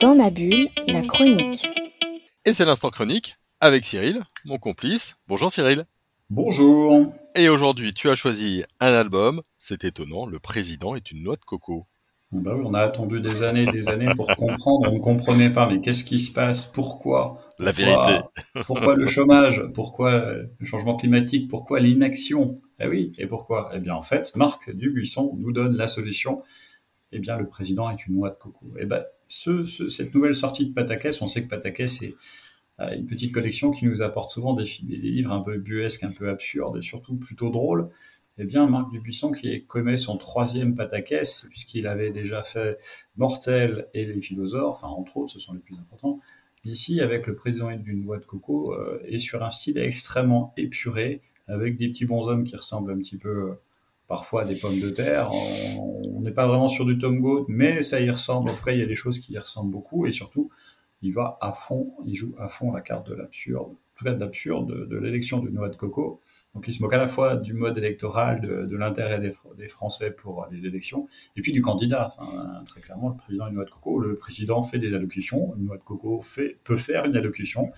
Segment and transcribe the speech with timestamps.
[0.00, 1.68] Dans ma bulle, la chronique.
[2.44, 5.16] Et c'est l'instant chronique avec Cyril, mon complice.
[5.28, 5.84] Bonjour Cyril.
[6.30, 7.12] Bonjour.
[7.34, 9.42] Et aujourd'hui, tu as choisi un album.
[9.58, 11.86] C'est étonnant, Le Président est une noix de coco.
[12.32, 14.90] Bah oui, on a attendu des années et des années pour comprendre.
[14.90, 16.64] On ne comprenait pas, mais qu'est-ce qui se passe?
[16.64, 17.40] Pourquoi?
[17.58, 18.20] La vérité.
[18.66, 19.64] Pourquoi le chômage?
[19.74, 21.48] Pourquoi le changement climatique?
[21.48, 22.54] Pourquoi l'inaction?
[22.80, 23.70] Eh oui, et pourquoi?
[23.74, 26.42] Eh bien, en fait, Marc Dubuisson nous donne la solution.
[27.12, 28.66] Eh bien, le président est une noix de coco.
[28.78, 32.14] Eh ben, ce, cette nouvelle sortie de Patakès, on sait que Patakès est
[32.80, 36.28] euh, une petite collection qui nous apporte souvent des, livres un peu buesques, un peu
[36.28, 37.88] absurdes et surtout plutôt drôles
[38.38, 42.76] eh bien, Marc Dubuisson, qui commet son troisième pataquès, puisqu'il avait déjà fait
[43.16, 46.20] Mortel et les philosophes, enfin, entre autres, ce sont les plus importants,
[46.64, 51.22] ici, avec le président d'une noix de coco, euh, est sur un style extrêmement épuré,
[51.48, 53.54] avec des petits bonshommes qui ressemblent un petit peu, euh,
[54.06, 55.30] parfois, à des pommes de terre.
[56.26, 58.50] N'est pas vraiment sur du Tom Goat, mais ça y ressemble.
[58.50, 60.50] En tout cas, il y a des choses qui y ressemblent beaucoup, et surtout,
[61.02, 64.20] il va à fond, il joue à fond la carte de l'absurde, tout cas de
[64.20, 66.20] l'absurde, de, de l'élection d'une noix de coco.
[66.56, 70.46] Donc il se moque à la fois du mode électoral, de, l'intérêt des, Français pour
[70.50, 72.16] les élections, et puis du candidat.
[72.64, 75.76] très clairement, le président une noix de coco, le président fait des allocutions, une noix
[75.76, 77.70] de coco fait, peut faire une allocution,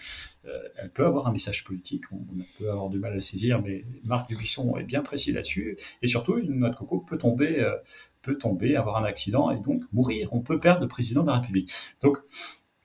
[0.44, 2.18] euh, elle peut avoir un message politique, on,
[2.60, 6.38] peut avoir du mal à saisir, mais Marc Dubuisson est bien précis là-dessus, et surtout,
[6.38, 7.74] une noix de coco peut tomber, euh,
[8.22, 10.32] peut tomber, avoir un accident, et donc mourir.
[10.32, 11.72] On peut perdre le président de la République.
[12.00, 12.18] Donc,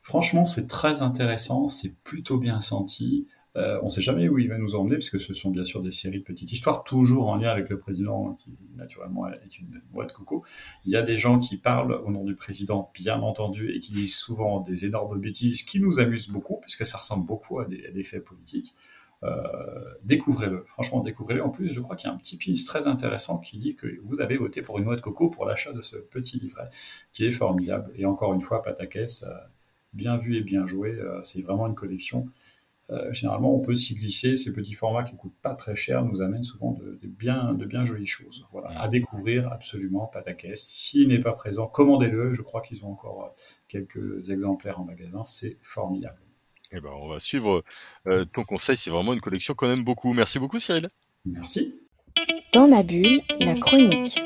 [0.03, 3.27] franchement, c'est très intéressant, c'est plutôt bien senti.
[3.55, 5.81] Euh, on ne sait jamais où il va nous emmener, puisque ce sont bien sûr
[5.81, 9.81] des séries de petites histoires, toujours en lien avec le président, qui naturellement est une
[9.91, 10.43] boîte de coco.
[10.85, 13.93] Il y a des gens qui parlent au nom du président, bien entendu, et qui
[13.93, 18.03] disent souvent des énormes bêtises qui nous amusent beaucoup, puisque ça ressemble beaucoup à des,
[18.03, 18.75] faits politiques.
[19.23, 19.38] Euh,
[20.03, 21.43] découvrez-le, franchement, découvrez-le.
[21.43, 23.88] En plus, je crois qu'il y a un petit piece très intéressant qui dit que
[24.03, 26.69] vous avez voté pour une noix de coco pour l'achat de ce petit livret,
[27.13, 27.93] qui est formidable.
[27.95, 29.23] Et encore une fois, Patakès,
[29.94, 32.27] bien vu et bien joué, euh, c'est vraiment une collection
[32.89, 34.35] euh, généralement, on peut s'y glisser.
[34.35, 37.85] Ces petits formats qui coûtent pas très cher nous amènent souvent de, bien, de bien
[37.85, 38.45] jolies choses.
[38.51, 40.62] Voilà, à découvrir absolument Patakès.
[40.62, 42.34] S'il n'est pas présent, commandez-le.
[42.34, 45.23] Je crois qu'ils ont encore euh, quelques exemplaires en magasin.
[45.23, 46.19] C'est formidable.
[46.72, 47.63] Eh ben, on va suivre
[48.07, 48.75] euh, ton conseil.
[48.75, 50.13] C'est vraiment une collection qu'on aime beaucoup.
[50.13, 50.90] Merci beaucoup, Cyril.
[51.25, 51.79] Merci.
[52.51, 54.19] Dans ma bulle, la chronique.